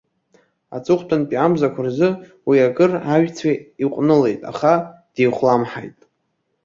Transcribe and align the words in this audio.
Аҵыхәтәантәи 0.75 1.37
амзақәа 1.45 1.81
рзы 1.87 2.09
уи, 2.47 2.57
акыр 2.67 2.91
ажә-цәа 3.13 3.51
иҟәнылеит, 3.83 4.41
аха 4.51 4.73
деихәламҳаит. 5.13 5.99